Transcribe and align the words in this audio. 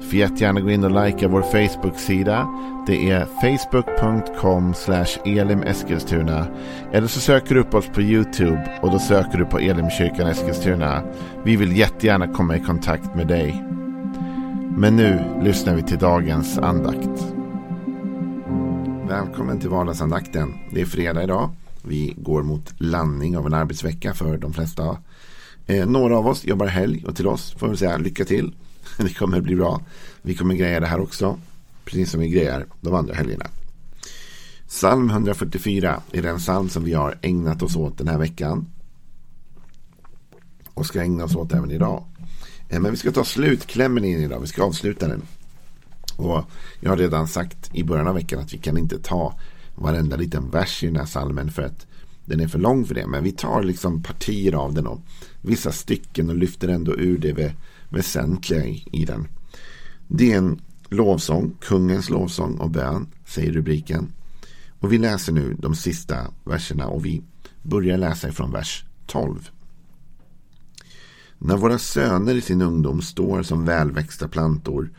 Du 0.00 0.06
får 0.06 0.14
jättegärna 0.14 0.60
gå 0.60 0.70
in 0.70 0.84
och 0.84 1.04
likea 1.04 1.28
vår 1.28 1.42
Facebook-sida. 1.42 2.48
Det 2.86 3.10
är 3.10 3.26
facebook.com 3.40 4.74
elimeskilstuna. 5.24 6.46
Eller 6.92 7.06
så 7.06 7.20
söker 7.20 7.54
du 7.54 7.60
upp 7.60 7.74
oss 7.74 7.86
på 7.94 8.02
YouTube 8.02 8.78
och 8.82 8.90
då 8.90 8.98
söker 8.98 9.38
du 9.38 9.44
på 9.44 9.58
Elimkyrkan 9.58 10.26
Eskilstuna. 10.26 11.02
Vi 11.44 11.56
vill 11.56 11.76
jättegärna 11.76 12.28
komma 12.28 12.56
i 12.56 12.60
kontakt 12.60 13.14
med 13.14 13.26
dig. 13.26 13.64
Men 14.76 14.96
nu 14.96 15.24
lyssnar 15.42 15.74
vi 15.74 15.82
till 15.82 15.98
dagens 15.98 16.58
andakt. 16.58 17.34
Välkommen 19.08 19.60
till 19.60 19.70
vardagsandakten. 19.70 20.54
Det 20.72 20.80
är 20.80 20.86
fredag 20.86 21.22
idag. 21.22 21.50
Vi 21.82 22.14
går 22.16 22.42
mot 22.42 22.74
landning 22.80 23.36
av 23.36 23.46
en 23.46 23.54
arbetsvecka 23.54 24.14
för 24.14 24.36
de 24.36 24.52
flesta. 24.52 24.96
Eh, 25.66 25.86
några 25.86 26.18
av 26.18 26.26
oss 26.26 26.44
jobbar 26.44 26.66
helg 26.66 27.04
och 27.06 27.16
till 27.16 27.26
oss 27.26 27.54
får 27.58 27.68
vi 27.68 27.76
säga 27.76 27.96
lycka 27.96 28.24
till. 28.24 28.54
Det 28.96 29.14
kommer 29.14 29.40
bli 29.40 29.56
bra. 29.56 29.80
Vi 30.22 30.34
kommer 30.34 30.54
greja 30.54 30.80
det 30.80 30.86
här 30.86 31.00
också. 31.00 31.38
Precis 31.84 32.10
som 32.10 32.20
vi 32.20 32.28
grejar 32.28 32.66
de 32.80 32.94
andra 32.94 33.14
helgerna. 33.14 33.46
Psalm 34.68 35.10
144 35.10 36.02
är 36.12 36.22
den 36.22 36.38
psalm 36.38 36.68
som 36.68 36.84
vi 36.84 36.92
har 36.92 37.18
ägnat 37.22 37.62
oss 37.62 37.76
åt 37.76 37.98
den 37.98 38.08
här 38.08 38.18
veckan. 38.18 38.66
Och 40.74 40.86
ska 40.86 41.02
ägna 41.02 41.24
oss 41.24 41.36
åt 41.36 41.52
även 41.52 41.70
idag. 41.70 42.04
Eh, 42.68 42.80
men 42.80 42.90
vi 42.90 42.96
ska 42.96 43.12
ta 43.12 43.24
slutklämmen 43.24 44.04
in 44.04 44.18
idag. 44.18 44.40
Vi 44.40 44.46
ska 44.46 44.64
avsluta 44.64 45.08
den. 45.08 45.22
Och 46.16 46.44
jag 46.80 46.90
har 46.90 46.96
redan 46.96 47.28
sagt 47.28 47.74
i 47.74 47.84
början 47.84 48.08
av 48.08 48.14
veckan 48.14 48.40
att 48.40 48.54
vi 48.54 48.58
kan 48.58 48.78
inte 48.78 48.98
ta 48.98 49.38
varenda 49.74 50.16
liten 50.16 50.50
vers 50.50 50.82
i 50.82 50.86
den 50.86 50.96
här 50.96 51.06
salmen 51.06 51.50
för 51.50 51.62
att 51.62 51.86
den 52.24 52.40
är 52.40 52.48
för 52.48 52.58
lång 52.58 52.86
för 52.86 52.94
det. 52.94 53.06
Men 53.06 53.24
vi 53.24 53.32
tar 53.32 53.62
liksom 53.62 54.02
partier 54.02 54.52
av 54.52 54.74
den 54.74 54.86
och 54.86 55.00
vissa 55.40 55.72
stycken 55.72 56.30
och 56.30 56.36
lyfter 56.36 56.68
ändå 56.68 56.94
ur 56.96 57.18
det 57.18 57.32
väsentliga 57.88 58.64
i 58.92 59.04
den. 59.04 59.28
Det 60.08 60.32
är 60.32 60.38
en 60.38 60.60
lovsång, 60.88 61.56
kungens 61.60 62.10
lovsång 62.10 62.58
och 62.58 62.70
bön, 62.70 63.06
säger 63.26 63.52
rubriken. 63.52 64.12
Och 64.80 64.92
vi 64.92 64.98
läser 64.98 65.32
nu 65.32 65.56
de 65.58 65.74
sista 65.74 66.16
verserna 66.44 66.86
och 66.86 67.06
vi 67.06 67.22
börjar 67.62 67.98
läsa 67.98 68.28
ifrån 68.28 68.52
vers 68.52 68.84
12. 69.06 69.50
När 71.38 71.56
våra 71.56 71.78
söner 71.78 72.34
i 72.34 72.40
sin 72.40 72.62
ungdom 72.62 73.02
står 73.02 73.42
som 73.42 73.64
välväxta 73.64 74.28
plantor 74.28 74.90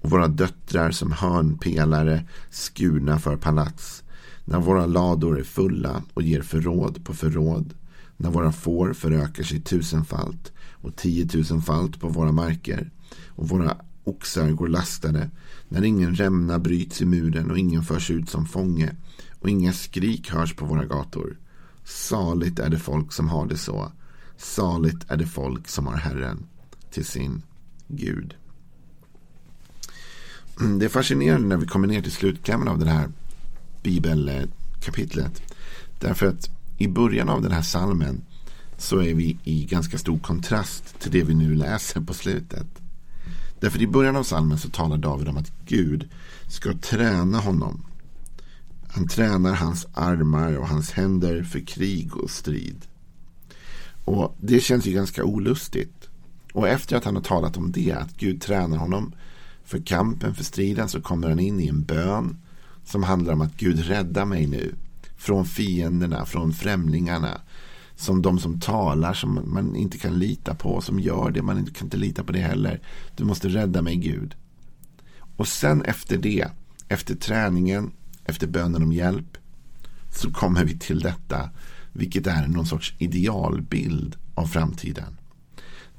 och 0.00 0.10
våra 0.10 0.28
döttrar 0.28 0.90
som 0.90 1.12
hörnpelare 1.12 2.24
skurna 2.50 3.18
för 3.18 3.36
palats. 3.36 4.02
När 4.44 4.60
våra 4.60 4.86
lador 4.86 5.38
är 5.38 5.44
fulla 5.44 6.02
och 6.14 6.22
ger 6.22 6.42
förråd 6.42 7.04
på 7.04 7.14
förråd. 7.14 7.74
När 8.16 8.30
våra 8.30 8.52
får 8.52 8.92
förökar 8.92 9.42
sig 9.42 9.60
tusenfalt 9.60 10.52
och 10.86 10.96
tiotusenfalt 10.96 12.00
på 12.00 12.08
våra 12.08 12.32
marker. 12.32 12.90
Och 13.28 13.48
våra 13.48 13.76
oxar 14.04 14.50
går 14.50 14.68
lastade. 14.68 15.30
När 15.68 15.84
ingen 15.84 16.14
rämna 16.14 16.58
bryts 16.58 17.02
i 17.02 17.04
muren 17.04 17.50
och 17.50 17.58
ingen 17.58 17.82
förs 17.82 18.10
ut 18.10 18.30
som 18.30 18.46
fånge. 18.46 18.96
Och 19.40 19.48
inga 19.48 19.72
skrik 19.72 20.30
hörs 20.30 20.54
på 20.54 20.64
våra 20.64 20.84
gator. 20.84 21.38
Saligt 21.84 22.58
är 22.58 22.70
det 22.70 22.78
folk 22.78 23.12
som 23.12 23.28
har 23.28 23.46
det 23.46 23.56
så. 23.56 23.92
Saligt 24.36 25.10
är 25.10 25.16
det 25.16 25.26
folk 25.26 25.68
som 25.68 25.86
har 25.86 25.96
Herren 25.96 26.46
till 26.90 27.04
sin 27.04 27.42
Gud. 27.88 28.34
Det 30.78 30.84
är 30.84 30.88
fascinerande 30.88 31.48
när 31.48 31.56
vi 31.56 31.66
kommer 31.66 31.88
ner 31.88 32.02
till 32.02 32.12
slutklämmen 32.12 32.68
av 32.68 32.78
det 32.78 32.90
här 32.90 33.08
bibelkapitlet. 33.82 35.42
Därför 36.00 36.26
att 36.26 36.50
i 36.78 36.88
början 36.88 37.28
av 37.28 37.42
den 37.42 37.52
här 37.52 37.62
salmen 37.62 38.24
så 38.78 38.98
är 38.98 39.14
vi 39.14 39.38
i 39.44 39.64
ganska 39.64 39.98
stor 39.98 40.18
kontrast 40.18 41.00
till 41.00 41.10
det 41.10 41.22
vi 41.22 41.34
nu 41.34 41.54
läser 41.54 42.00
på 42.00 42.14
slutet. 42.14 42.66
Därför 43.60 43.82
i 43.82 43.86
början 43.86 44.16
av 44.16 44.22
salmen 44.22 44.58
så 44.58 44.70
talar 44.70 44.96
David 44.96 45.28
om 45.28 45.36
att 45.36 45.52
Gud 45.66 46.08
ska 46.48 46.72
träna 46.72 47.38
honom. 47.38 47.86
Han 48.88 49.08
tränar 49.08 49.54
hans 49.54 49.86
armar 49.94 50.56
och 50.56 50.68
hans 50.68 50.90
händer 50.90 51.42
för 51.42 51.60
krig 51.60 52.16
och 52.16 52.30
strid. 52.30 52.86
Och 54.04 54.36
det 54.40 54.60
känns 54.60 54.86
ju 54.86 54.92
ganska 54.92 55.24
olustigt. 55.24 56.08
Och 56.52 56.68
efter 56.68 56.96
att 56.96 57.04
han 57.04 57.16
har 57.16 57.22
talat 57.22 57.56
om 57.56 57.72
det, 57.72 57.92
att 57.92 58.16
Gud 58.16 58.40
tränar 58.40 58.76
honom 58.76 59.12
för 59.64 59.78
kampen, 59.78 60.34
för 60.34 60.44
striden, 60.44 60.88
så 60.88 61.00
kommer 61.00 61.28
han 61.28 61.38
in 61.38 61.60
i 61.60 61.68
en 61.68 61.82
bön 61.82 62.36
som 62.84 63.02
handlar 63.02 63.32
om 63.32 63.40
att 63.40 63.56
Gud 63.56 63.78
rädda 63.78 64.24
mig 64.24 64.46
nu 64.46 64.74
från 65.16 65.46
fienderna, 65.46 66.26
från 66.26 66.52
främlingarna. 66.52 67.40
Som 67.96 68.22
de 68.22 68.38
som 68.38 68.60
talar 68.60 69.14
som 69.14 69.40
man 69.44 69.76
inte 69.76 69.98
kan 69.98 70.18
lita 70.18 70.54
på, 70.54 70.80
som 70.80 71.00
gör 71.00 71.30
det, 71.30 71.42
man 71.42 71.66
kan 71.66 71.86
inte 71.86 71.96
lita 71.96 72.24
på 72.24 72.32
det 72.32 72.38
heller. 72.38 72.80
Du 73.16 73.24
måste 73.24 73.48
rädda 73.48 73.82
mig 73.82 73.96
Gud. 73.96 74.34
Och 75.36 75.48
sen 75.48 75.82
efter 75.82 76.16
det, 76.16 76.48
efter 76.88 77.14
träningen, 77.14 77.90
efter 78.24 78.46
bönen 78.46 78.82
om 78.82 78.92
hjälp, 78.92 79.36
så 80.14 80.32
kommer 80.32 80.64
vi 80.64 80.78
till 80.78 81.00
detta, 81.00 81.50
vilket 81.92 82.26
är 82.26 82.46
någon 82.46 82.66
sorts 82.66 82.94
idealbild 82.98 84.16
av 84.34 84.46
framtiden. 84.46 85.18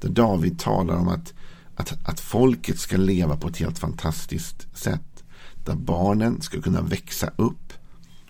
Där 0.00 0.08
David 0.08 0.58
talar 0.58 0.96
om 0.96 1.08
att, 1.08 1.34
att, 1.76 2.08
att 2.08 2.20
folket 2.20 2.78
ska 2.78 2.96
leva 2.96 3.36
på 3.36 3.48
ett 3.48 3.56
helt 3.56 3.78
fantastiskt 3.78 4.76
sätt. 4.78 5.24
Där 5.64 5.74
barnen 5.74 6.40
ska 6.40 6.60
kunna 6.60 6.82
växa 6.82 7.30
upp 7.36 7.72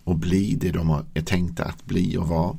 och 0.05 0.19
bli 0.19 0.55
det 0.55 0.71
de 0.71 1.05
är 1.15 1.23
tänkta 1.23 1.65
att 1.65 1.85
bli 1.87 2.17
och 2.17 2.29
vara. 2.29 2.59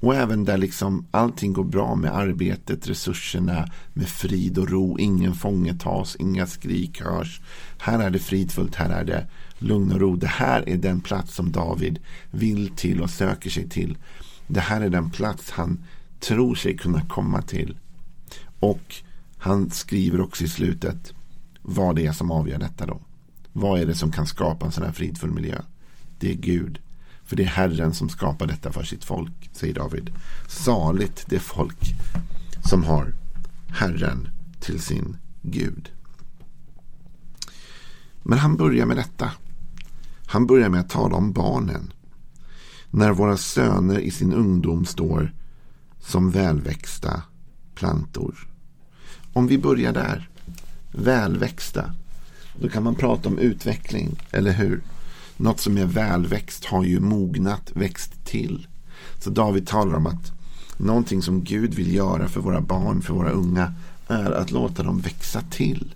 Och 0.00 0.14
även 0.14 0.44
där 0.44 0.58
liksom 0.58 1.06
allting 1.10 1.52
går 1.52 1.64
bra 1.64 1.94
med 1.94 2.16
arbetet, 2.16 2.88
resurserna, 2.88 3.68
med 3.92 4.08
frid 4.08 4.58
och 4.58 4.70
ro. 4.70 4.98
Ingen 4.98 5.34
fånge 5.34 5.74
tas, 5.74 6.16
inga 6.16 6.46
skrik 6.46 7.02
hörs. 7.02 7.40
Här 7.78 7.98
är 7.98 8.10
det 8.10 8.18
fridfullt, 8.18 8.74
här 8.74 8.90
är 8.90 9.04
det 9.04 9.26
lugn 9.58 9.92
och 9.92 10.00
ro. 10.00 10.16
Det 10.16 10.26
här 10.26 10.68
är 10.68 10.76
den 10.76 11.00
plats 11.00 11.34
som 11.34 11.52
David 11.52 11.98
vill 12.30 12.70
till 12.76 13.02
och 13.02 13.10
söker 13.10 13.50
sig 13.50 13.68
till. 13.68 13.96
Det 14.46 14.60
här 14.60 14.80
är 14.80 14.88
den 14.88 15.10
plats 15.10 15.50
han 15.50 15.84
tror 16.20 16.54
sig 16.54 16.76
kunna 16.76 17.00
komma 17.00 17.42
till. 17.42 17.76
Och 18.60 18.94
han 19.38 19.70
skriver 19.70 20.20
också 20.20 20.44
i 20.44 20.48
slutet 20.48 21.12
vad 21.62 21.96
det 21.96 22.06
är 22.06 22.12
som 22.12 22.30
avgör 22.30 22.58
detta 22.58 22.86
då. 22.86 23.00
Vad 23.52 23.80
är 23.80 23.86
det 23.86 23.94
som 23.94 24.12
kan 24.12 24.26
skapa 24.26 24.66
en 24.66 24.72
sån 24.72 24.84
här 24.84 24.92
fridfull 24.92 25.30
miljö? 25.30 25.60
Det 26.18 26.30
är 26.30 26.34
Gud. 26.34 26.78
För 27.28 27.36
det 27.36 27.42
är 27.42 27.46
Herren 27.46 27.94
som 27.94 28.08
skapar 28.08 28.46
detta 28.46 28.72
för 28.72 28.82
sitt 28.82 29.04
folk, 29.04 29.50
säger 29.52 29.74
David. 29.74 30.10
Saligt 30.46 31.24
det 31.28 31.38
folk 31.38 31.94
som 32.64 32.84
har 32.84 33.14
Herren 33.68 34.28
till 34.60 34.82
sin 34.82 35.16
Gud. 35.42 35.92
Men 38.22 38.38
han 38.38 38.56
börjar 38.56 38.86
med 38.86 38.96
detta. 38.96 39.32
Han 40.26 40.46
börjar 40.46 40.68
med 40.68 40.80
att 40.80 40.88
tala 40.88 41.16
om 41.16 41.32
barnen. 41.32 41.92
När 42.90 43.12
våra 43.12 43.36
söner 43.36 43.98
i 43.98 44.10
sin 44.10 44.32
ungdom 44.32 44.84
står 44.84 45.34
som 46.00 46.30
välväxta 46.30 47.22
plantor. 47.74 48.48
Om 49.32 49.46
vi 49.46 49.58
börjar 49.58 49.92
där. 49.92 50.28
Välväxta. 50.92 51.94
Då 52.60 52.68
kan 52.68 52.82
man 52.82 52.94
prata 52.94 53.28
om 53.28 53.38
utveckling, 53.38 54.22
eller 54.30 54.52
hur? 54.52 54.82
Något 55.40 55.60
som 55.60 55.76
är 55.76 55.86
välväxt 55.86 56.64
har 56.64 56.84
ju 56.84 57.00
mognat, 57.00 57.70
växt 57.74 58.24
till. 58.24 58.66
Så 59.18 59.30
David 59.30 59.66
talar 59.66 59.94
om 59.94 60.06
att 60.06 60.32
någonting 60.76 61.22
som 61.22 61.44
Gud 61.44 61.74
vill 61.74 61.94
göra 61.94 62.28
för 62.28 62.40
våra 62.40 62.60
barn, 62.60 63.02
för 63.02 63.14
våra 63.14 63.30
unga, 63.30 63.74
är 64.08 64.30
att 64.30 64.50
låta 64.50 64.82
dem 64.82 65.00
växa 65.00 65.40
till. 65.50 65.94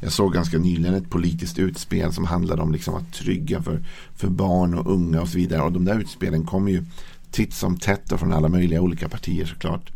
Jag 0.00 0.12
såg 0.12 0.32
ganska 0.32 0.58
nyligen 0.58 0.94
ett 0.94 1.10
politiskt 1.10 1.58
utspel 1.58 2.12
som 2.12 2.24
handlade 2.24 2.62
om 2.62 2.72
liksom 2.72 2.94
att 2.94 3.12
trygga 3.12 3.62
för, 3.62 3.84
för 4.16 4.28
barn 4.28 4.74
och 4.74 4.92
unga 4.92 5.20
och 5.20 5.28
så 5.28 5.38
vidare. 5.38 5.62
Och 5.62 5.72
de 5.72 5.84
där 5.84 5.98
utspelen 5.98 6.46
kommer 6.46 6.70
ju 6.72 6.84
titt 7.30 7.54
som 7.54 7.76
tätt 7.76 8.12
och 8.12 8.20
från 8.20 8.32
alla 8.32 8.48
möjliga 8.48 8.80
olika 8.80 9.08
partier 9.08 9.46
såklart. 9.46 9.92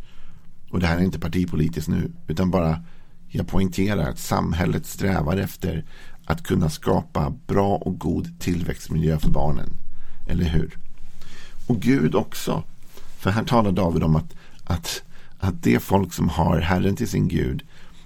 Och 0.71 0.81
det 0.81 0.87
här 0.87 0.99
är 0.99 1.03
inte 1.03 1.19
partipolitiskt 1.19 1.89
nu, 1.89 2.11
utan 2.27 2.51
bara 2.51 2.83
jag 3.29 3.49
poängterar 3.49 4.11
att 4.11 4.19
samhället 4.19 4.87
strävar 4.87 5.37
efter 5.37 5.85
att 6.27 6.43
kunna 6.43 6.71
skapa 6.71 7.33
bra 7.47 7.77
och 7.77 7.99
god 7.99 8.41
tillväxtmiljö 8.41 9.19
för 9.19 9.31
barnen. 9.31 9.71
Eller 10.27 10.45
hur? 10.45 10.79
Och 11.67 11.81
Gud 11.81 12.15
också. 12.15 12.63
För 13.19 13.31
här 13.31 13.45
talar 13.45 13.73
David 13.73 14.03
om 14.03 14.17
att, 14.17 14.35
att, 14.65 15.03
att 15.39 15.63
det 15.63 15.81
folk 15.81 16.13
som 16.13 16.29
har 16.29 16.61
Herren 16.61 16.97
till 16.97 17.09
sin 17.09 17.29
Gud, 17.29 17.63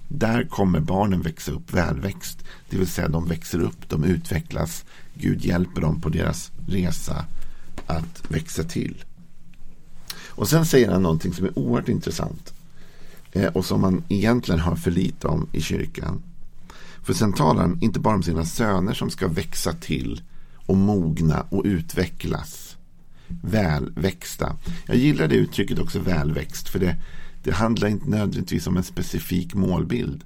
där 0.09 0.45
kommer 0.45 0.81
barnen 0.81 1.23
växa 1.23 1.53
upp 1.53 1.73
välväxt. 1.73 2.45
Det 2.71 2.77
vill 2.77 2.87
säga 2.87 3.09
de 3.09 3.29
växer 3.29 3.61
upp, 3.61 3.89
de 3.89 4.05
utvecklas. 4.05 4.85
Gud 5.15 5.45
hjälper 5.45 5.81
dem 5.81 6.01
på 6.01 6.09
deras 6.09 6.51
resa 6.69 7.25
att 7.87 8.23
växa 8.29 8.65
till. 8.65 9.05
Och 10.29 10.49
sen 10.49 10.67
säger 10.67 10.91
han 10.91 11.03
någonting 11.03 11.35
som 11.35 11.45
är 11.45 11.59
oerhört 11.59 11.89
intressant. 11.89 12.55
Eh, 13.33 13.47
och 13.47 13.65
som 13.65 13.81
man 13.81 14.05
egentligen 14.09 14.61
hör 14.61 14.75
för 14.75 14.91
lite 14.91 15.29
om 15.29 15.47
i 15.53 15.61
kyrkan. 15.61 16.23
För 17.03 17.13
sen 17.13 17.33
talar 17.33 17.63
han 17.63 17.79
inte 17.81 18.01
bara 18.01 18.15
om 18.15 18.23
sina 18.23 18.45
söner 18.45 18.95
som 18.95 19.11
ska 19.11 19.29
växa 19.29 19.73
till 19.73 20.23
och 20.67 20.77
mogna 20.77 21.41
och 21.41 21.63
utvecklas. 21.65 22.77
Välväxta. 23.43 24.57
Jag 24.87 24.97
gillar 24.97 25.29
det 25.29 25.35
uttrycket 25.35 25.79
också 25.79 25.99
välväxt. 25.99 26.69
För 26.69 26.79
det, 26.79 26.97
det 27.43 27.53
handlar 27.53 27.89
inte 27.89 28.11
nödvändigtvis 28.11 28.67
om 28.67 28.77
en 28.77 28.85
specifik 28.85 29.55
målbild. 29.55 30.25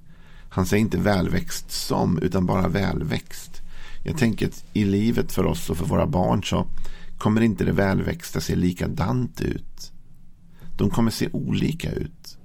Han 0.49 0.67
säger 0.67 0.81
inte 0.81 0.99
välväxt 0.99 1.71
som, 1.71 2.19
utan 2.19 2.47
bara 2.47 2.69
välväxt. 2.69 3.63
Jag 4.03 4.19
tänker 4.19 4.47
att 4.47 4.65
i 4.73 4.85
livet 4.85 5.33
för 5.33 5.47
oss 5.47 5.71
och 5.71 5.77
för 5.77 5.87
våra 5.87 6.07
barn 6.07 6.43
så 6.45 6.67
kommer 7.19 7.41
inte 7.41 7.65
det 7.65 7.73
välväxta 7.73 8.41
se 8.41 8.57
likadant 8.57 9.41
ut. 9.41 9.93
De 10.79 10.91
kommer 10.91 11.11
se 11.11 11.29
olika 11.33 11.93
ut. 11.93 12.39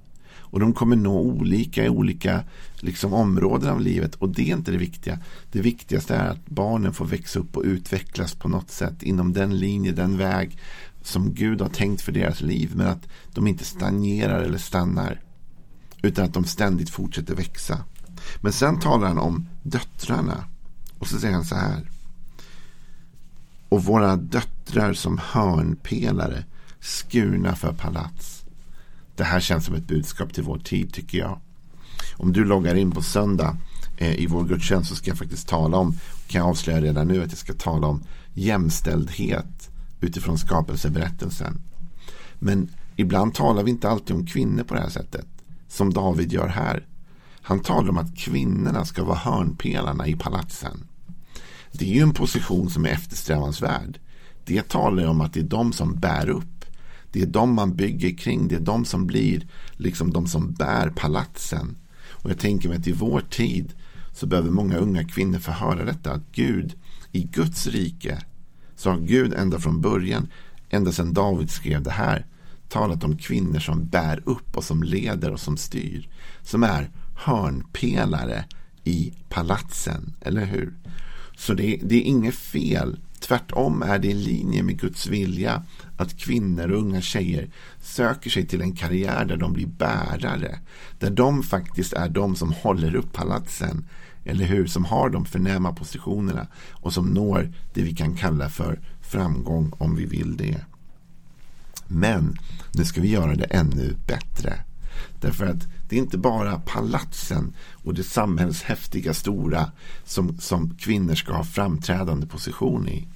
Och 0.50 0.60
de 0.60 0.72
kommer 0.72 0.96
nå 0.96 1.20
olika 1.20 1.84
i 1.84 1.88
olika 1.88 2.44
liksom, 2.80 3.12
områden 3.12 3.70
av 3.70 3.80
livet. 3.80 4.14
Och 4.14 4.28
det 4.28 4.50
är 4.50 4.56
inte 4.56 4.70
det 4.70 4.78
viktiga. 4.78 5.18
Det 5.52 5.60
viktigaste 5.60 6.14
är 6.14 6.28
att 6.28 6.46
barnen 6.46 6.92
får 6.92 7.04
växa 7.04 7.38
upp 7.38 7.56
och 7.56 7.62
utvecklas 7.64 8.34
på 8.34 8.48
något 8.48 8.70
sätt 8.70 9.02
inom 9.02 9.32
den 9.32 9.58
linje, 9.58 9.92
den 9.92 10.18
väg 10.18 10.58
som 11.02 11.34
Gud 11.34 11.60
har 11.60 11.68
tänkt 11.68 12.02
för 12.02 12.12
deras 12.12 12.40
liv. 12.40 12.72
Men 12.74 12.86
att 12.86 13.08
de 13.32 13.46
inte 13.46 13.64
stagnerar 13.64 14.42
eller 14.42 14.58
stannar. 14.58 15.20
Utan 16.02 16.24
att 16.24 16.34
de 16.34 16.44
ständigt 16.44 16.90
fortsätter 16.90 17.34
växa. 17.34 17.84
Men 18.40 18.52
sen 18.52 18.80
talar 18.80 19.08
han 19.08 19.18
om 19.18 19.46
döttrarna. 19.62 20.44
Och 20.98 21.06
så 21.06 21.18
säger 21.18 21.34
han 21.34 21.44
så 21.44 21.54
här. 21.54 21.90
Och 23.68 23.84
våra 23.84 24.16
döttrar 24.16 24.92
som 24.92 25.20
hörnpelare 25.22 26.44
skurna 26.80 27.56
för 27.56 27.72
palats. 27.72 28.44
Det 29.20 29.24
här 29.24 29.40
känns 29.40 29.64
som 29.64 29.74
ett 29.74 29.86
budskap 29.86 30.34
till 30.34 30.44
vår 30.44 30.58
tid 30.58 30.92
tycker 30.92 31.18
jag. 31.18 31.40
Om 32.16 32.32
du 32.32 32.44
loggar 32.44 32.74
in 32.74 32.90
på 32.90 33.02
söndag 33.02 33.56
eh, 33.96 34.14
i 34.14 34.26
vår 34.26 34.44
gudstjänst 34.44 34.88
så 34.88 34.96
ska 34.96 35.10
jag 35.10 35.18
faktiskt 35.18 35.48
tala 35.48 35.76
om, 35.76 35.98
kan 36.26 36.38
jag 36.38 36.48
avslöja 36.48 36.80
redan 36.80 37.08
nu 37.08 37.22
att 37.22 37.30
jag 37.30 37.38
ska 37.38 37.52
tala 37.52 37.86
om 37.86 38.02
jämställdhet 38.34 39.70
utifrån 40.00 40.38
skapelseberättelsen. 40.38 41.60
Men 42.38 42.68
ibland 42.96 43.34
talar 43.34 43.62
vi 43.62 43.70
inte 43.70 43.88
alltid 43.88 44.16
om 44.16 44.26
kvinnor 44.26 44.62
på 44.62 44.74
det 44.74 44.80
här 44.80 44.88
sättet. 44.88 45.26
Som 45.68 45.92
David 45.92 46.32
gör 46.32 46.48
här. 46.48 46.86
Han 47.42 47.60
talar 47.60 47.88
om 47.88 47.98
att 47.98 48.16
kvinnorna 48.16 48.84
ska 48.84 49.04
vara 49.04 49.18
hörnpelarna 49.18 50.06
i 50.06 50.16
palatsen. 50.16 50.86
Det 51.72 51.84
är 51.90 51.94
ju 51.94 52.02
en 52.02 52.14
position 52.14 52.70
som 52.70 52.84
är 52.84 52.90
eftersträvansvärd. 52.90 53.98
Det 54.44 54.68
talar 54.68 55.06
om 55.06 55.20
att 55.20 55.32
det 55.32 55.40
är 55.40 55.44
de 55.44 55.72
som 55.72 55.94
bär 55.94 56.28
upp. 56.28 56.59
Det 57.12 57.22
är 57.22 57.26
de 57.26 57.54
man 57.54 57.76
bygger 57.76 58.16
kring. 58.16 58.48
Det 58.48 58.54
är 58.54 58.60
de 58.60 58.84
som 58.84 59.06
blir 59.06 59.46
liksom 59.72 60.12
de 60.12 60.26
som 60.26 60.52
bär 60.52 60.90
palatsen. 60.90 61.76
Och 62.08 62.30
jag 62.30 62.38
tänker 62.38 62.68
mig 62.68 62.78
att 62.78 62.86
i 62.86 62.92
vår 62.92 63.20
tid 63.20 63.72
så 64.12 64.26
behöver 64.26 64.50
många 64.50 64.76
unga 64.76 65.04
kvinnor 65.04 65.38
få 65.38 65.50
höra 65.50 65.84
detta. 65.84 66.12
Att 66.12 66.32
Gud, 66.32 66.74
i 67.12 67.22
Guds 67.22 67.66
rike, 67.66 68.18
så 68.76 68.90
har 68.90 68.98
Gud 68.98 69.34
ända 69.34 69.58
från 69.58 69.80
början, 69.80 70.28
ända 70.70 70.92
sedan 70.92 71.12
David 71.12 71.50
skrev 71.50 71.82
det 71.82 71.90
här, 71.90 72.26
talat 72.68 73.04
om 73.04 73.16
kvinnor 73.16 73.58
som 73.58 73.86
bär 73.86 74.22
upp 74.24 74.56
och 74.56 74.64
som 74.64 74.82
leder 74.82 75.32
och 75.32 75.40
som 75.40 75.56
styr. 75.56 76.08
Som 76.42 76.62
är 76.62 76.90
hörnpelare 77.16 78.44
i 78.84 79.12
palatsen, 79.28 80.14
eller 80.20 80.44
hur? 80.44 80.74
Så 81.36 81.54
det, 81.54 81.80
det 81.82 81.94
är 81.94 82.02
inget 82.02 82.34
fel. 82.34 82.98
Tvärtom 83.20 83.82
är 83.82 83.98
det 83.98 84.08
i 84.08 84.14
linje 84.14 84.62
med 84.62 84.80
Guds 84.80 85.06
vilja 85.06 85.62
att 85.96 86.18
kvinnor 86.18 86.70
och 86.70 86.78
unga 86.78 87.00
tjejer 87.00 87.50
söker 87.80 88.30
sig 88.30 88.46
till 88.46 88.60
en 88.60 88.76
karriär 88.76 89.24
där 89.24 89.36
de 89.36 89.52
blir 89.52 89.66
bärare. 89.66 90.58
Där 90.98 91.10
de 91.10 91.42
faktiskt 91.42 91.92
är 91.92 92.08
de 92.08 92.36
som 92.36 92.52
håller 92.52 92.94
upp 92.94 93.12
palatsen. 93.12 93.86
Eller 94.24 94.44
hur? 94.44 94.66
Som 94.66 94.84
har 94.84 95.10
de 95.10 95.24
förnäma 95.24 95.72
positionerna 95.72 96.46
och 96.70 96.92
som 96.92 97.06
når 97.06 97.52
det 97.74 97.82
vi 97.82 97.94
kan 97.94 98.16
kalla 98.16 98.48
för 98.48 98.80
framgång 99.00 99.72
om 99.78 99.96
vi 99.96 100.04
vill 100.04 100.36
det. 100.36 100.64
Men 101.86 102.38
nu 102.72 102.84
ska 102.84 103.00
vi 103.00 103.08
göra 103.08 103.34
det 103.34 103.44
ännu 103.44 103.96
bättre. 104.06 104.64
Därför 105.20 105.46
att 105.46 105.68
det 105.88 105.96
är 105.96 106.00
inte 106.00 106.18
bara 106.18 106.58
palatsen 106.58 107.54
och 107.84 107.94
det 107.94 108.04
samhällshäftiga 108.04 109.14
stora 109.14 109.72
som, 110.04 110.38
som 110.38 110.74
kvinnor 110.74 111.14
ska 111.14 111.32
ha 111.32 111.44
framträdande 111.44 112.26
position 112.26 112.88
i. 112.88 113.08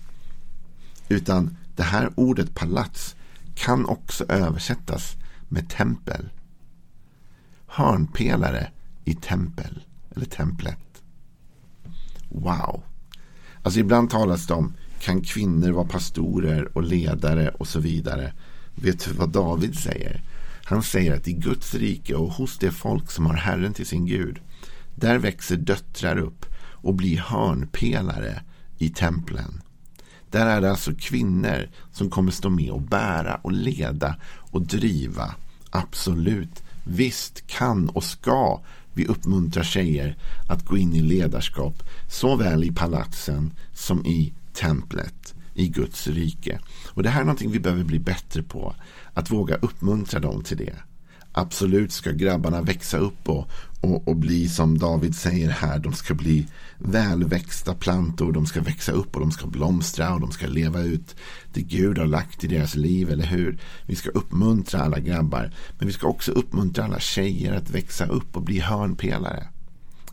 Utan 1.09 1.57
det 1.77 1.83
här 1.83 2.11
ordet 2.15 2.55
palats 2.55 3.17
kan 3.55 3.87
också 3.87 4.25
översättas 4.29 5.17
med 5.49 5.69
tempel. 5.69 6.29
Hörnpelare 7.67 8.71
i 9.05 9.15
tempel 9.15 9.85
eller 10.15 10.27
templet. 10.27 11.03
Wow. 12.29 12.83
Alltså 13.63 13.81
ibland 13.81 14.11
talas 14.11 14.47
det 14.47 14.55
om 14.55 14.75
kan 15.01 15.21
kvinnor 15.21 15.71
vara 15.71 15.87
pastorer 15.87 16.77
och 16.77 16.83
ledare 16.83 17.49
och 17.49 17.69
så 17.69 17.81
vidare. 17.81 18.33
Vet 18.75 19.05
du 19.05 19.13
vad 19.13 19.29
David 19.29 19.79
säger? 19.79 20.23
Han 20.65 20.83
säger 20.83 21.17
att 21.17 21.29
i 21.29 21.33
Guds 21.33 21.75
rike 21.75 22.15
och 22.15 22.33
hos 22.33 22.59
det 22.59 22.71
folk 22.71 23.11
som 23.11 23.27
har 23.27 23.35
Herren 23.35 23.75
till 23.75 23.87
sin 23.87 24.07
Gud, 24.07 24.41
där 24.95 25.19
växer 25.19 25.57
döttrar 25.57 26.19
upp 26.19 26.47
och 26.57 26.95
blir 26.95 27.19
hörnpelare 27.19 28.43
i 28.79 28.89
templen. 28.89 29.63
Där 30.31 30.47
är 30.47 30.61
det 30.61 30.71
alltså 30.71 30.95
kvinnor 30.99 31.69
som 31.93 32.11
kommer 32.11 32.33
stå 32.33 32.51
med 32.51 32.71
och 32.71 32.83
bära 32.83 33.35
och 33.35 33.53
leda 33.53 34.17
och 34.51 34.63
driva. 34.63 35.35
Absolut. 35.71 36.63
Visst 36.85 37.47
kan 37.47 37.89
och 37.89 38.05
ska 38.05 38.61
vi 38.95 39.07
uppmuntra 39.07 39.65
tjejer 39.65 40.17
att 40.49 40.65
gå 40.65 40.77
in 40.77 40.95
i 40.95 41.01
ledarskap 41.01 41.83
såväl 42.11 42.65
i 42.65 42.73
palatsen 42.73 43.53
som 43.73 44.07
i 44.07 44.33
templet 44.53 45.35
i 45.55 45.69
Guds 45.69 46.07
rike. 46.07 46.59
Och 46.89 47.03
Det 47.03 47.11
här 47.11 47.21
är 47.21 47.25
någonting 47.25 47.51
vi 47.51 47.61
behöver 47.61 47.85
bli 47.85 47.99
bättre 47.99 48.43
på. 48.43 48.75
Att 49.15 49.31
våga 49.31 49.55
uppmuntra 49.55 50.21
dem 50.21 50.43
till 50.43 50.57
det. 50.57 50.75
Absolut 51.37 51.93
ska 51.93 52.11
grabbarna 52.11 52.63
växa 52.63 52.99
upp 52.99 53.29
och, 53.29 53.49
och, 53.81 54.09
och, 54.09 54.17
bli 54.17 54.49
som 54.49 54.79
David 54.79 55.15
säger 55.17 55.51
här. 55.51 55.79
De 55.79 55.93
ska 55.93 56.15
bli 56.15 56.47
välväxta 56.79 57.75
plantor. 57.75 58.33
De 58.33 58.47
ska 58.47 58.61
växa 58.61 58.93
upp 58.93 59.15
och 59.15 59.21
de 59.21 59.31
ska 59.31 59.47
blomstra 59.47 60.15
och 60.15 60.21
de 60.21 60.31
ska 60.31 60.47
leva 60.47 60.81
ut 60.81 61.17
det 61.53 61.63
Gud 61.63 61.99
har 61.99 62.07
lagt 62.07 62.45
i 62.45 62.47
deras 62.47 62.75
liv. 62.75 63.11
Eller 63.11 63.27
hur? 63.27 63.59
Vi 63.87 63.97
ska 63.97 64.11
uppmuntra 64.11 64.81
alla 64.81 64.99
grabbar. 64.99 65.53
Men 65.79 65.87
vi 65.87 65.93
ska 65.93 66.07
också 66.07 66.33
uppmuntra 66.33 66.85
alla 66.85 67.01
tjejer 67.01 67.53
att 67.53 67.71
växa 67.71 68.07
upp 68.07 68.37
och 68.37 68.43
bli 68.43 68.61
hörnpelare. 68.61 69.49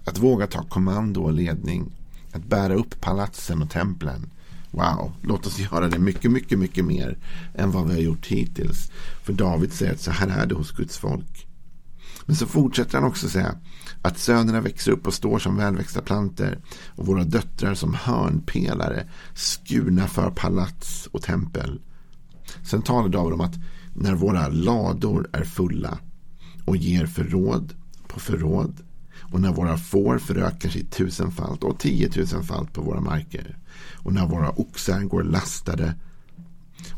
Att 0.05 0.17
våga 0.17 0.47
ta 0.47 0.63
kommando 0.63 1.21
och 1.21 1.33
ledning. 1.33 1.91
Att 2.31 2.45
bära 2.45 2.73
upp 2.73 3.01
palatsen 3.01 3.61
och 3.61 3.69
templen. 3.69 4.29
Wow, 4.71 5.11
låt 5.21 5.45
oss 5.45 5.59
göra 5.59 5.87
det 5.87 5.99
mycket, 5.99 6.31
mycket, 6.31 6.59
mycket 6.59 6.85
mer 6.85 7.17
än 7.55 7.71
vad 7.71 7.87
vi 7.87 7.93
har 7.93 8.01
gjort 8.01 8.27
hittills. 8.27 8.91
För 9.23 9.33
David 9.33 9.73
säger 9.73 9.93
att 9.93 10.01
så 10.01 10.11
här 10.11 10.27
är 10.27 10.45
det 10.45 10.55
hos 10.55 10.71
Guds 10.71 10.97
folk. 10.97 11.47
Men 12.25 12.35
så 12.35 12.45
fortsätter 12.45 12.97
han 12.97 13.07
också 13.07 13.29
säga 13.29 13.55
att 14.01 14.19
sönerna 14.19 14.61
växer 14.61 14.91
upp 14.91 15.07
och 15.07 15.13
står 15.13 15.39
som 15.39 15.57
välväxta 15.57 16.01
planter 16.01 16.59
och 16.95 17.05
våra 17.05 17.23
döttrar 17.23 17.73
som 17.73 17.93
hörnpelare 17.93 19.07
skurna 19.33 20.07
för 20.07 20.31
palats 20.31 21.09
och 21.11 21.21
tempel. 21.21 21.81
Sen 22.63 22.81
talar 22.81 23.09
David 23.09 23.33
om 23.33 23.41
att 23.41 23.55
när 23.93 24.15
våra 24.15 24.47
lador 24.47 25.29
är 25.33 25.43
fulla 25.43 25.97
och 26.65 26.77
ger 26.77 27.05
förråd 27.05 27.73
på 28.07 28.19
förråd 28.19 28.81
och 29.31 29.41
när 29.41 29.53
våra 29.53 29.77
får 29.77 30.17
förökar 30.17 30.69
sig 30.69 30.85
tusenfalt 30.85 31.63
och 31.63 31.79
tiotusenfalt 31.79 32.73
på 32.73 32.81
våra 32.81 33.01
marker 33.01 33.57
och 33.93 34.13
när 34.13 34.27
våra 34.27 34.49
oxar 34.49 35.01
går 35.01 35.23
lastade. 35.23 35.93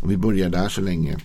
Om 0.01 0.09
vi 0.09 0.17
börjar 0.17 0.49
där 0.49 0.69
så 0.69 0.81
länge 0.81 1.17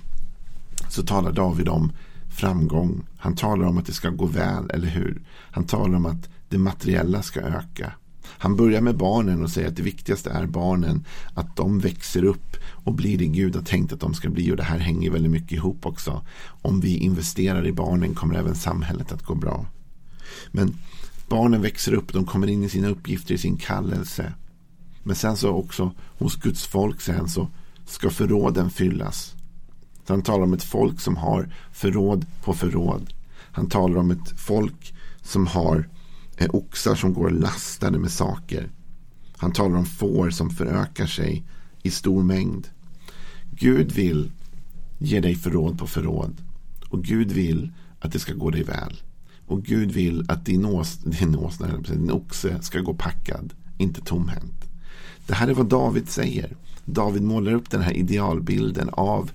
så 0.89 1.03
talar 1.03 1.33
David 1.33 1.69
om 1.69 1.93
framgång. 2.29 3.03
Han 3.17 3.37
talar 3.37 3.67
om 3.67 3.79
att 3.79 3.87
det 3.87 3.93
ska 3.93 4.11
gå 4.11 4.27
väl, 4.27 4.71
eller 4.71 4.89
hur? 4.89 5.23
Han 5.51 5.65
talar 5.65 5.97
om 5.97 6.07
att 6.07 6.29
det 6.49 6.59
materiella 6.59 7.23
ska 7.23 7.41
öka. 7.41 7.93
Han 8.27 8.57
börjar 8.57 8.81
med 8.81 8.97
barnen 8.97 9.43
och 9.43 9.51
säger 9.51 9.69
att 9.69 9.77
det 9.77 9.83
viktigaste 9.83 10.31
är 10.31 10.47
barnen. 10.47 11.05
Att 11.35 11.57
de 11.57 11.79
växer 11.79 12.25
upp 12.25 12.57
och 12.85 12.95
blir 12.95 13.19
det 13.19 13.27
Gud 13.27 13.57
har 13.57 13.63
tänkt 13.63 13.93
att 13.93 14.01
de 14.01 14.15
ska 14.15 14.31
bli. 14.31 14.53
Och 14.53 14.57
det 14.57 14.63
här 14.63 14.79
hänger 14.79 15.11
väldigt 15.11 15.33
mycket 15.33 15.53
ihop 15.53 15.87
också. 15.87 16.27
Om 16.63 16.81
vi 16.81 16.97
investerar 16.97 17.67
i 17.67 17.73
barnen 17.73 18.15
kommer 18.15 18.35
även 18.35 18.55
samhället 18.55 19.13
att 19.13 19.23
gå 19.23 19.35
bra. 19.35 19.67
Men 20.51 20.77
barnen 21.29 21.63
växer 21.63 21.93
upp, 21.93 22.13
de 22.13 22.27
kommer 22.27 22.47
in 22.47 22.63
i 22.63 22.69
sina 22.69 22.89
uppgifter, 22.89 23.35
i 23.35 23.39
sin 23.39 23.57
kallelse. 23.57 24.33
Men 25.03 25.17
sen 25.17 25.37
så 25.37 25.51
också 25.51 25.93
hos 26.19 26.37
Guds 26.37 26.67
folk 26.67 27.01
sen 27.01 27.29
så 27.29 27.49
ska 27.87 28.11
förråden 28.11 28.71
fyllas. 28.71 29.35
Så 30.07 30.13
han 30.13 30.23
talar 30.23 30.45
om 30.45 30.53
ett 30.53 30.65
folk 30.65 31.01
som 31.01 31.17
har 31.17 31.55
förråd 31.73 32.27
på 32.45 32.55
förråd. 32.55 33.15
Han 33.53 33.69
talar 33.69 33.97
om 33.97 34.11
ett 34.11 34.41
folk 34.41 34.95
som 35.23 35.47
har 35.47 35.89
eh, 36.37 36.49
oxar 36.53 36.95
som 36.95 37.15
går 37.15 37.31
lastade 37.31 37.99
med 37.99 38.11
saker. 38.11 38.71
Han 39.37 39.53
talar 39.53 39.77
om 39.77 39.87
får 39.87 40.31
som 40.31 40.51
förökar 40.51 41.07
sig 41.07 41.45
i 41.83 41.91
stor 41.91 42.23
mängd. 42.23 42.69
Gud 43.51 43.93
vill 43.93 44.33
ge 44.99 45.21
dig 45.21 45.35
förråd 45.35 45.79
på 45.79 45.87
förråd. 45.87 46.37
Och 46.89 47.05
Gud 47.05 47.33
vill 47.33 47.73
att 48.01 48.13
det 48.13 48.19
ska 48.19 48.33
gå 48.33 48.51
dig 48.51 48.63
väl. 48.63 49.03
Och 49.49 49.63
Gud 49.63 49.93
vill 49.93 50.25
att 50.29 50.45
din, 50.45 50.65
ås, 50.65 50.99
din, 50.99 51.37
åsna, 51.37 51.77
din 51.77 52.11
oxe 52.11 52.63
ska 52.63 52.81
gå 52.81 52.95
packad, 52.95 53.53
inte 53.79 54.01
tomhänt. 54.01 54.65
Det 55.27 55.35
här 55.35 55.49
är 55.49 55.55
vad 55.55 55.67
David 55.67 56.09
säger. 56.09 56.57
David 56.85 57.23
målar 57.23 57.53
upp 57.53 57.71
den 57.71 57.83
här 57.83 57.93
idealbilden 57.93 58.89
av 58.93 59.31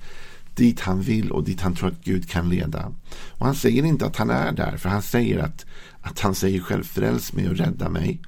dit 0.56 0.80
han 0.80 1.02
vill 1.02 1.32
och 1.32 1.44
dit 1.44 1.62
han 1.62 1.76
tror 1.76 1.90
att 1.90 2.04
Gud 2.04 2.30
kan 2.30 2.50
leda. 2.50 2.92
Och 3.38 3.46
han 3.46 3.56
säger 3.56 3.86
inte 3.86 4.06
att 4.06 4.16
han 4.16 4.30
är 4.30 4.52
där, 4.52 4.78
för 4.78 4.90
han 4.90 5.02
säger 5.02 5.40
att, 5.40 5.66
att 6.02 6.20
han 6.20 6.36
säger 6.36 6.60
själv 6.60 6.84
fräls 6.84 7.34
mig 7.34 7.50
och 7.50 7.58
rädda 7.58 7.90
mig. 7.90 8.22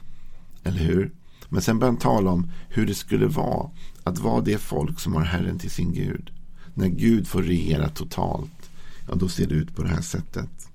Eller 0.64 0.80
hur? 0.80 1.12
Men 1.50 1.62
sen 1.62 1.80
börjar 1.80 1.92
han 1.92 2.00
tala 2.00 2.32
om 2.32 2.52
hur 2.70 2.86
det 2.86 2.96
skulle 2.96 3.28
vara 3.28 3.70
att 4.04 4.20
vara 4.20 4.42
det 4.42 4.58
folk 4.58 5.00
som 5.00 5.14
har 5.14 5.24
Herren 5.24 5.60
till 5.60 5.72
sin 5.72 5.94
Gud. 5.94 6.32
När 6.74 6.88
Gud 6.88 7.28
får 7.28 7.44
regera 7.44 7.90
totalt, 7.90 8.70
ja 9.08 9.16
då 9.16 9.28
ser 9.28 9.48
det 9.48 9.56
ut 9.56 9.76
på 9.76 9.84
det 9.84 9.90
här 9.90 10.02
sättet. 10.02 10.70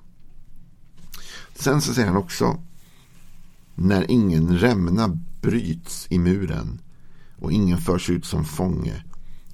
Sen 1.61 1.81
så 1.81 1.95
säger 1.95 2.09
han 2.09 2.17
också 2.17 2.57
när 3.75 4.11
ingen 4.11 4.59
rämna 4.59 5.19
bryts 5.41 6.07
i 6.11 6.19
muren 6.19 6.81
och 7.39 7.53
ingen 7.53 7.79
förs 7.79 8.11
ut 8.11 8.25
som 8.25 8.45
fånge 8.45 9.05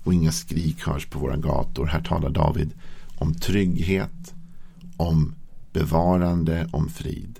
och 0.04 0.14
inga 0.14 0.32
skrik 0.32 0.86
hörs 0.86 1.06
på 1.06 1.18
våra 1.18 1.36
gator. 1.36 1.86
Här 1.86 2.02
talar 2.02 2.30
David 2.30 2.70
om 3.18 3.34
trygghet, 3.34 4.34
om 4.96 5.34
bevarande, 5.72 6.68
om 6.72 6.88
frid. 6.88 7.38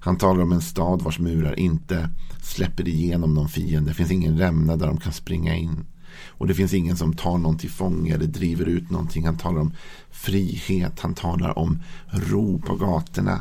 Han 0.00 0.16
talar 0.16 0.42
om 0.42 0.52
en 0.52 0.60
stad 0.60 1.02
vars 1.02 1.18
murar 1.18 1.58
inte 1.58 2.10
släpper 2.42 2.88
igenom 2.88 3.34
någon 3.34 3.48
fiende. 3.48 3.90
Det 3.90 3.94
finns 3.94 4.10
ingen 4.10 4.38
rämna 4.38 4.76
där 4.76 4.86
de 4.86 4.96
kan 4.96 5.12
springa 5.12 5.56
in. 5.56 5.84
Och 6.26 6.46
det 6.46 6.54
finns 6.54 6.74
ingen 6.74 6.96
som 6.96 7.12
tar 7.12 7.38
någon 7.38 7.58
till 7.58 7.70
fånge 7.70 8.14
eller 8.14 8.26
driver 8.26 8.66
ut 8.66 8.90
någonting. 8.90 9.26
Han 9.26 9.38
talar 9.38 9.60
om 9.60 9.72
frihet. 10.10 11.00
Han 11.00 11.14
talar 11.14 11.58
om 11.58 11.82
ro 12.10 12.60
på 12.66 12.76
gatorna. 12.76 13.40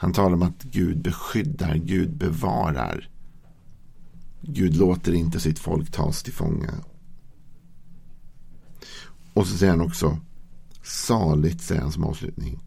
Han 0.00 0.12
talar 0.12 0.34
om 0.34 0.42
att 0.42 0.62
Gud 0.62 1.02
beskyddar, 1.02 1.74
Gud 1.74 2.16
bevarar. 2.16 3.08
Gud 4.40 4.76
låter 4.76 5.12
inte 5.12 5.40
sitt 5.40 5.58
folk 5.58 5.90
tas 5.90 6.22
till 6.22 6.32
fånga. 6.32 6.74
Och 9.34 9.46
så 9.46 9.56
säger 9.56 9.72
han 9.72 9.80
också 9.80 10.18
saligt, 10.82 11.62
säger 11.62 11.80
han 11.80 11.92
som 11.92 12.04
avslutning. 12.04 12.58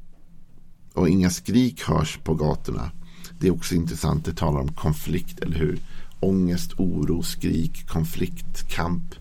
Och 0.94 1.10
inga 1.10 1.30
skrik 1.30 1.84
hörs 1.84 2.20
på 2.24 2.36
gatorna. 2.36 2.92
Det 3.40 3.48
är 3.48 3.52
också 3.52 3.76
intressant. 3.76 4.26
Det 4.26 4.34
talar 4.34 4.60
om 4.60 4.74
konflikt, 4.74 5.40
eller 5.40 5.58
hur? 5.58 5.80
Ångest, 6.20 6.74
oro, 6.78 7.24
skrik, 7.24 7.88
konflikt, 7.88 8.68
kamp. 8.70 9.16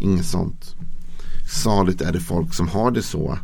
Inget 0.00 0.26
sånt. 0.26 0.74
Saligt 1.62 2.00
är 2.00 2.12
det 2.12 2.20
folk 2.20 2.54
som 2.54 2.68
har 2.68 2.90
det 2.90 3.02
så. 3.02 3.38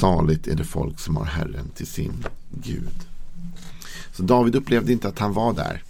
Saligt 0.00 0.46
är 0.46 0.54
det 0.54 0.64
folk 0.64 1.00
som 1.00 1.16
har 1.16 1.24
Herren 1.24 1.68
till 1.74 1.86
sin 1.86 2.24
Gud. 2.50 3.06
Så 4.12 4.22
David 4.22 4.54
upplevde 4.54 4.92
inte 4.92 5.08
att 5.08 5.18
han 5.18 5.32
var 5.32 5.52
där. 5.52 5.82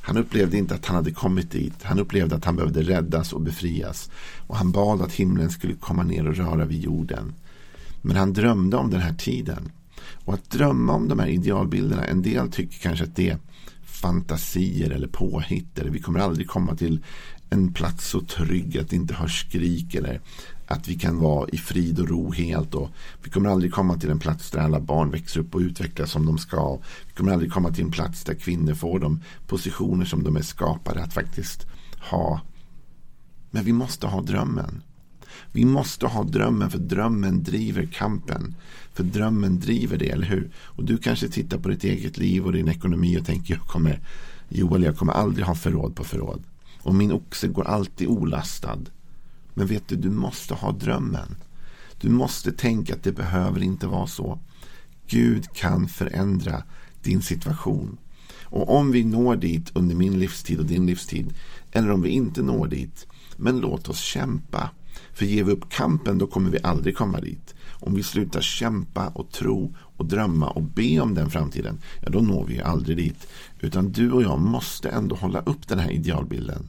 Han 0.00 0.16
upplevde 0.16 0.56
inte 0.58 0.74
att 0.74 0.86
han 0.86 0.96
hade 0.96 1.10
kommit 1.10 1.50
dit. 1.50 1.82
Han 1.82 1.98
upplevde 1.98 2.36
att 2.36 2.44
han 2.44 2.56
behövde 2.56 2.82
räddas 2.82 3.32
och 3.32 3.40
befrias. 3.40 4.10
Och 4.46 4.56
han 4.56 4.72
bad 4.72 5.02
att 5.02 5.12
himlen 5.12 5.50
skulle 5.50 5.74
komma 5.74 6.02
ner 6.02 6.26
och 6.26 6.36
röra 6.36 6.64
vid 6.64 6.80
jorden. 6.80 7.34
Men 8.02 8.16
han 8.16 8.32
drömde 8.32 8.76
om 8.76 8.90
den 8.90 9.00
här 9.00 9.14
tiden. 9.14 9.72
Och 10.24 10.34
att 10.34 10.50
drömma 10.50 10.92
om 10.92 11.08
de 11.08 11.18
här 11.18 11.28
idealbilderna. 11.28 12.04
En 12.04 12.22
del 12.22 12.52
tycker 12.52 12.78
kanske 12.78 13.04
att 13.04 13.16
det 13.16 13.28
är 13.28 13.38
fantasier 13.84 14.90
eller 14.90 15.08
påhitt. 15.08 15.78
Eller 15.78 15.90
vi 15.90 16.00
kommer 16.00 16.20
aldrig 16.20 16.48
komma 16.48 16.76
till 16.76 17.04
en 17.50 17.72
plats 17.72 18.08
så 18.08 18.20
trygg 18.20 18.78
att 18.78 18.88
det 18.88 18.96
inte 18.96 19.14
hörs 19.14 19.40
skrik. 19.40 19.94
Eller 19.94 20.20
att 20.70 20.88
vi 20.88 20.94
kan 20.94 21.18
vara 21.18 21.48
i 21.48 21.56
frid 21.56 22.00
och 22.00 22.08
ro 22.08 22.32
helt. 22.32 22.74
Och 22.74 22.90
vi 23.22 23.30
kommer 23.30 23.50
aldrig 23.50 23.72
komma 23.72 23.98
till 23.98 24.10
en 24.10 24.18
plats 24.18 24.50
där 24.50 24.60
alla 24.60 24.80
barn 24.80 25.10
växer 25.10 25.40
upp 25.40 25.54
och 25.54 25.60
utvecklas 25.60 26.10
som 26.10 26.26
de 26.26 26.38
ska. 26.38 26.78
Vi 27.06 27.12
kommer 27.14 27.32
aldrig 27.32 27.52
komma 27.52 27.70
till 27.70 27.84
en 27.84 27.90
plats 27.90 28.24
där 28.24 28.34
kvinnor 28.34 28.74
får 28.74 28.98
de 28.98 29.20
positioner 29.46 30.04
som 30.04 30.22
de 30.22 30.36
är 30.36 30.42
skapade 30.42 31.02
att 31.02 31.14
faktiskt 31.14 31.66
ha. 32.10 32.40
Men 33.50 33.64
vi 33.64 33.72
måste 33.72 34.06
ha 34.06 34.22
drömmen. 34.22 34.82
Vi 35.52 35.64
måste 35.64 36.06
ha 36.06 36.24
drömmen 36.24 36.70
för 36.70 36.78
drömmen 36.78 37.42
driver 37.42 37.86
kampen. 37.86 38.54
För 38.92 39.04
drömmen 39.04 39.60
driver 39.60 39.98
det, 39.98 40.10
eller 40.10 40.26
hur? 40.26 40.50
Och 40.56 40.84
du 40.84 40.98
kanske 40.98 41.28
tittar 41.28 41.58
på 41.58 41.68
ditt 41.68 41.84
eget 41.84 42.18
liv 42.18 42.46
och 42.46 42.52
din 42.52 42.68
ekonomi 42.68 43.18
och 43.18 43.26
tänker 43.26 43.54
jag 43.54 43.62
kommer, 43.62 44.00
Joel, 44.48 44.82
jag 44.82 44.96
kommer 44.96 45.12
aldrig 45.12 45.46
ha 45.46 45.54
förråd 45.54 45.96
på 45.96 46.04
förråd. 46.04 46.42
Och 46.82 46.94
min 46.94 47.12
oxe 47.12 47.48
går 47.48 47.66
alltid 47.66 48.08
olastad. 48.08 48.78
Men 49.54 49.66
vet 49.66 49.88
du, 49.88 49.96
du 49.96 50.10
måste 50.10 50.54
ha 50.54 50.72
drömmen. 50.72 51.36
Du 52.00 52.08
måste 52.08 52.52
tänka 52.52 52.94
att 52.94 53.02
det 53.02 53.12
behöver 53.12 53.62
inte 53.62 53.86
vara 53.86 54.06
så. 54.06 54.38
Gud 55.06 55.52
kan 55.52 55.88
förändra 55.88 56.62
din 57.02 57.22
situation. 57.22 57.98
Och 58.42 58.76
om 58.76 58.92
vi 58.92 59.04
når 59.04 59.36
dit 59.36 59.70
under 59.74 59.94
min 59.94 60.18
livstid 60.18 60.58
och 60.58 60.64
din 60.64 60.86
livstid, 60.86 61.34
eller 61.72 61.90
om 61.90 62.02
vi 62.02 62.08
inte 62.08 62.42
når 62.42 62.66
dit, 62.66 63.06
men 63.36 63.60
låt 63.60 63.88
oss 63.88 64.00
kämpa. 64.00 64.70
För 65.12 65.26
ger 65.26 65.44
vi 65.44 65.52
upp 65.52 65.70
kampen, 65.70 66.18
då 66.18 66.26
kommer 66.26 66.50
vi 66.50 66.58
aldrig 66.62 66.96
komma 66.96 67.20
dit. 67.20 67.54
Om 67.80 67.94
vi 67.94 68.02
slutar 68.02 68.40
kämpa 68.40 69.08
och 69.08 69.30
tro 69.30 69.74
och 69.96 70.06
drömma 70.06 70.50
och 70.50 70.62
be 70.62 71.00
om 71.00 71.14
den 71.14 71.30
framtiden, 71.30 71.78
ja 72.02 72.10
då 72.10 72.20
når 72.20 72.44
vi 72.44 72.60
aldrig 72.60 72.96
dit. 72.96 73.26
Utan 73.60 73.92
du 73.92 74.12
och 74.12 74.22
jag 74.22 74.40
måste 74.40 74.88
ändå 74.88 75.16
hålla 75.16 75.40
upp 75.40 75.68
den 75.68 75.78
här 75.78 75.90
idealbilden 75.90 76.68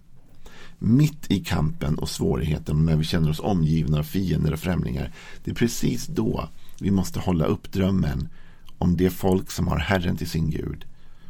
mitt 0.84 1.32
i 1.32 1.40
kampen 1.40 1.96
och 1.96 2.10
svårigheten 2.10 2.86
när 2.86 2.96
vi 2.96 3.04
känner 3.04 3.30
oss 3.30 3.40
omgivna 3.40 4.00
av 4.00 4.04
fiender 4.04 4.54
och 4.54 4.60
främlingar. 4.60 5.14
Det 5.44 5.52
är 5.52 5.56
precis 5.56 6.08
då 6.08 6.50
vi 6.80 6.92
måste 6.92 7.20
hålla 7.20 7.46
upp 7.46 7.72
drömmen 7.72 8.30
om 8.78 8.98
det 8.98 9.10
folk 9.10 9.52
som 9.52 9.68
har 9.68 9.78
Herren 9.78 10.18
till 10.18 10.30
sin 10.30 10.50
Gud 10.50 10.86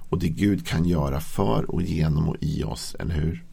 och 0.10 0.20
det 0.20 0.30
Gud 0.30 0.68
kan 0.68 0.86
göra 0.86 1.22
för 1.22 1.72
och 1.72 1.82
genom 1.82 2.30
och 2.30 2.36
i 2.40 2.64
oss, 2.64 2.96
eller 3.00 3.16
hur? 3.16 3.46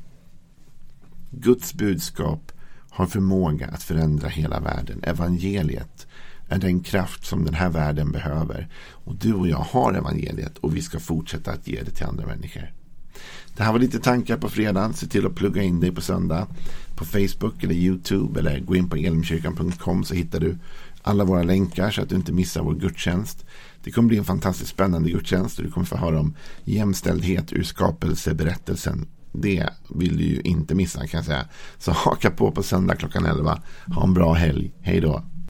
Guds 1.31 1.75
budskap 1.75 2.53
har 2.91 3.07
förmåga 3.07 3.67
att 3.67 3.83
förändra 3.83 4.29
hela 4.29 4.61
världen. 4.61 5.01
Evangeliet 5.03 6.07
är 6.49 6.59
den 6.59 6.81
kraft 6.81 7.27
som 7.27 7.45
den 7.45 7.55
här 7.55 7.71
världen 7.71 8.13
behöver. 8.13 8.69
Och 8.91 9.17
du 9.17 9.35
och 9.35 9.49
jag 9.49 9.57
har 9.59 9.95
evangeliet 9.95 10.59
och 10.59 10.77
vi 10.77 10.83
ska 10.83 11.01
fortsätta 11.01 11.51
att 11.51 11.69
ge 11.69 11.83
det 11.83 11.91
till 11.91 12.07
andra 12.07 12.27
människor. 12.27 12.73
Det 13.57 13.63
här 13.63 13.73
var 13.73 13.79
lite 13.79 13.99
tankar 13.99 14.37
på 14.37 14.49
fredagen. 14.49 14.95
Se 14.95 15.07
till 15.07 15.27
att 15.27 15.35
plugga 15.35 15.63
in 15.63 15.81
dig 15.81 15.93
på 15.93 16.01
söndag. 16.01 16.47
På 16.97 17.05
Facebook 17.05 17.65
eller 17.65 17.75
YouTube 17.75 18.41
eller 18.41 18.61
gå 18.61 18.77
in 18.77 18.89
på 18.89 18.97
elmkyrkan.com 18.97 20.05
så 20.05 20.15
hittar 20.15 20.41
du 20.41 20.59
alla 21.03 21.25
våra 21.25 21.43
länkar 21.43 21.91
så 21.91 22.03
att 22.03 22.09
du 22.09 22.17
inte 22.17 22.33
missar 22.33 22.63
vår 22.63 22.75
gudstjänst. 22.75 23.47
Det 23.85 23.91
kommer 23.91 24.09
bli 24.09 24.19
en 24.19 24.25
fantastiskt 24.25 24.71
spännande 24.71 25.11
gudstjänst 25.11 25.59
och 25.59 25.65
du 25.65 25.71
kommer 25.71 25.87
få 25.87 25.97
höra 25.97 26.21
om 26.21 26.35
jämställdhet 26.65 27.53
ur 27.53 27.63
skapelseberättelsen. 27.63 29.07
Det 29.33 29.69
vill 29.95 30.17
du 30.17 30.25
ju 30.25 30.41
inte 30.41 30.75
missa 30.75 31.07
kan 31.07 31.19
jag 31.19 31.25
säga. 31.25 31.45
Så 31.79 31.93
haka 31.93 32.31
på 32.31 32.51
på 32.51 32.63
söndag 32.63 32.97
klockan 32.97 33.27
11. 33.27 33.63
Ha 33.87 34.05
en 34.05 34.15
bra 34.15 34.33
helg. 34.33 34.73
Hej 34.81 35.01
då. 35.01 35.23